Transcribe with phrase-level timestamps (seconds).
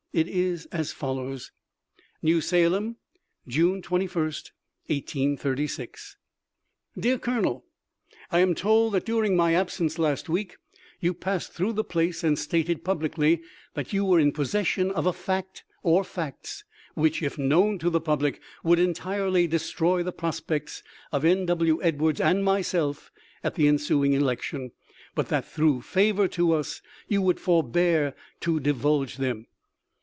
[0.11, 1.53] * It is as follows:
[2.21, 2.97] "New Salem,
[3.47, 6.17] June 21, 1836."
[6.99, 7.63] Dear Colonel:"
[8.29, 10.57] I am told that during my absence last week
[10.99, 13.41] you passed through the place and stated publicly
[13.73, 18.01] that you were in possession of a fact or facts, which if known to the
[18.01, 20.83] public would entirely destroy the prospects
[21.13, 21.45] of N.
[21.45, 21.81] W.
[21.81, 23.13] Edwards and myself
[23.45, 24.73] at the ensuing election,
[25.15, 29.47] but that through favor to us you would forbear to divulge them.